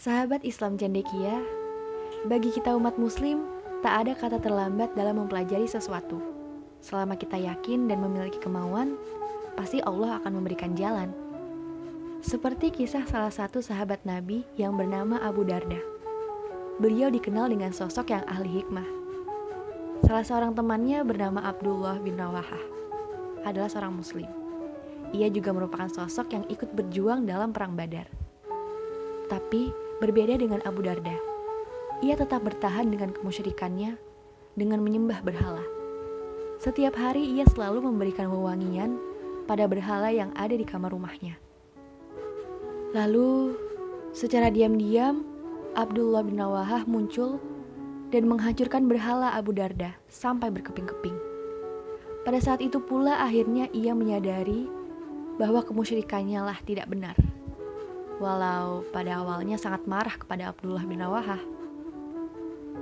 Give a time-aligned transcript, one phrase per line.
[0.00, 1.44] Sahabat Islam Cendekia,
[2.24, 3.44] bagi kita umat muslim,
[3.84, 6.16] tak ada kata terlambat dalam mempelajari sesuatu.
[6.80, 8.96] Selama kita yakin dan memiliki kemauan,
[9.60, 11.12] pasti Allah akan memberikan jalan.
[12.24, 15.84] Seperti kisah salah satu sahabat Nabi yang bernama Abu Darda.
[16.80, 18.88] Beliau dikenal dengan sosok yang ahli hikmah.
[20.08, 22.64] Salah seorang temannya bernama Abdullah bin Rawahah
[23.44, 24.32] adalah seorang muslim.
[25.12, 28.08] Ia juga merupakan sosok yang ikut berjuang dalam perang Badar.
[29.28, 31.12] Tapi Berbeda dengan Abu Darda,
[32.00, 34.00] ia tetap bertahan dengan kemusyrikannya
[34.56, 35.60] dengan menyembah berhala.
[36.56, 38.96] Setiap hari ia selalu memberikan wewangian
[39.44, 41.36] pada berhala yang ada di kamar rumahnya.
[42.96, 43.52] Lalu,
[44.16, 45.20] secara diam-diam,
[45.76, 47.36] Abdullah bin Nawahah muncul
[48.08, 51.16] dan menghancurkan berhala Abu Darda sampai berkeping-keping.
[52.24, 54.64] Pada saat itu pula akhirnya ia menyadari
[55.36, 57.20] bahwa kemusyrikannya lah tidak benar
[58.20, 61.40] walau pada awalnya sangat marah kepada Abdullah bin Rawahah.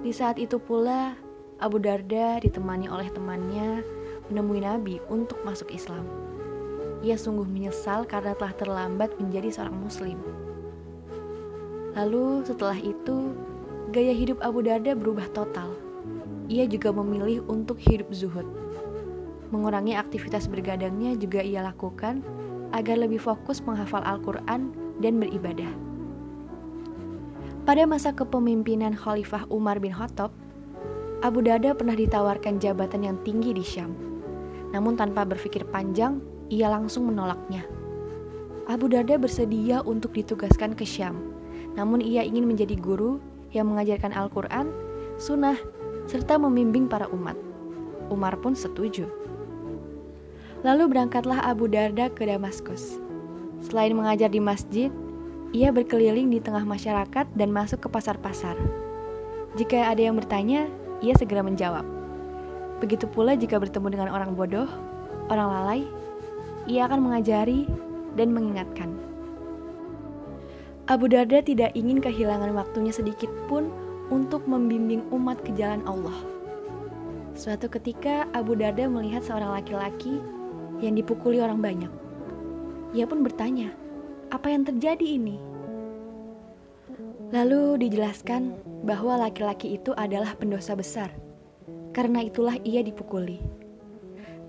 [0.00, 1.12] Di saat itu pula,
[1.60, 3.84] Abu Darda ditemani oleh temannya
[4.32, 6.08] menemui Nabi untuk masuk Islam.
[7.04, 10.16] Ia sungguh menyesal karena telah terlambat menjadi seorang muslim.
[11.92, 13.36] Lalu setelah itu,
[13.92, 15.76] gaya hidup Abu Darda berubah total.
[16.48, 18.48] Ia juga memilih untuk hidup zuhud.
[19.52, 22.24] Mengurangi aktivitas bergadangnya juga ia lakukan
[22.72, 25.68] agar lebih fokus menghafal Al-Quran dan beribadah.
[27.66, 30.30] Pada masa kepemimpinan Khalifah Umar bin Khattab,
[31.24, 33.90] Abu Darda pernah ditawarkan jabatan yang tinggi di Syam.
[34.70, 37.66] Namun tanpa berpikir panjang, ia langsung menolaknya.
[38.70, 41.18] Abu Darda bersedia untuk ditugaskan ke Syam,
[41.74, 43.18] namun ia ingin menjadi guru
[43.50, 44.70] yang mengajarkan Al-Quran,
[45.18, 45.58] sunnah,
[46.06, 47.34] serta membimbing para umat.
[48.10, 49.10] Umar pun setuju.
[50.62, 53.05] Lalu berangkatlah Abu Darda ke Damaskus.
[53.64, 54.90] Selain mengajar di masjid,
[55.56, 58.58] ia berkeliling di tengah masyarakat dan masuk ke pasar-pasar.
[59.56, 60.68] Jika ada yang bertanya,
[61.00, 61.84] ia segera menjawab.
[62.82, 64.68] Begitu pula jika bertemu dengan orang bodoh,
[65.32, 65.82] orang lalai,
[66.68, 67.64] ia akan mengajari
[68.20, 68.92] dan mengingatkan.
[70.86, 73.72] Abu Darda tidak ingin kehilangan waktunya sedikit pun
[74.12, 76.14] untuk membimbing umat ke jalan Allah.
[77.34, 80.22] Suatu ketika, Abu Darda melihat seorang laki-laki
[80.78, 82.05] yang dipukuli orang banyak.
[82.94, 83.74] Ia pun bertanya,
[84.30, 85.40] "Apa yang terjadi ini?"
[87.34, 88.54] Lalu dijelaskan
[88.86, 91.10] bahwa laki-laki itu adalah pendosa besar.
[91.90, 93.42] Karena itulah ia dipukuli.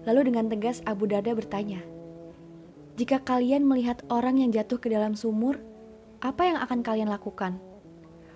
[0.05, 1.81] Lalu dengan tegas Abu Darda bertanya,
[2.99, 5.57] "Jika kalian melihat orang yang jatuh ke dalam sumur,
[6.21, 7.57] apa yang akan kalian lakukan?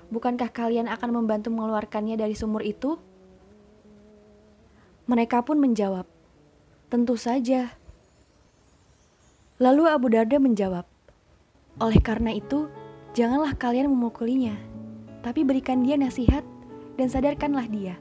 [0.09, 2.97] Bukankah kalian akan membantu mengeluarkannya dari sumur itu?"
[5.05, 6.07] Mereka pun menjawab,
[6.89, 7.80] "Tentu saja."
[9.61, 10.89] Lalu Abu Darda menjawab,
[11.77, 12.65] "Oleh karena itu,
[13.13, 14.57] janganlah kalian memukulinya,
[15.21, 16.41] tapi berikan dia nasihat
[16.97, 17.93] dan sadarkanlah dia."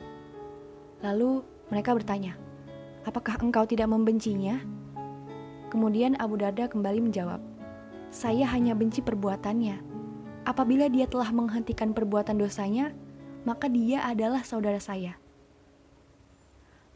[1.05, 2.41] Lalu mereka bertanya,
[3.05, 4.57] "Apakah engkau tidak membencinya?"
[5.69, 7.45] Kemudian Abu Darda kembali menjawab,
[8.09, 9.85] "Saya hanya benci perbuatannya.
[10.49, 12.97] Apabila dia telah menghentikan perbuatan dosanya,
[13.45, 15.21] maka dia adalah saudara saya."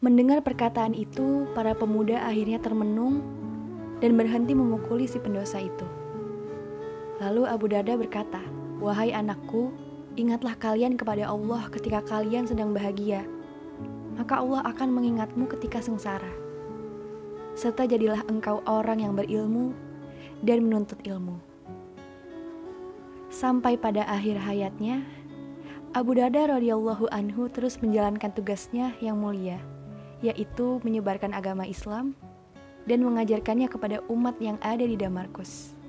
[0.01, 3.44] Mendengar perkataan itu, para pemuda akhirnya termenung
[4.05, 5.89] dan berhenti memukuli si pendosa itu.
[7.25, 8.45] Lalu Abu Darda berkata,
[8.77, 9.73] "Wahai anakku,
[10.21, 13.25] ingatlah kalian kepada Allah ketika kalian sedang bahagia,
[14.21, 16.29] maka Allah akan mengingatmu ketika sengsara.
[17.57, 19.73] Serta jadilah engkau orang yang berilmu
[20.45, 21.41] dan menuntut ilmu."
[23.33, 25.01] Sampai pada akhir hayatnya,
[25.97, 29.65] Abu Darda radhiyallahu anhu terus menjalankan tugasnya yang mulia,
[30.21, 32.13] yaitu menyebarkan agama Islam
[32.84, 35.84] dan mengajarkannya kepada umat yang ada di Damarkus.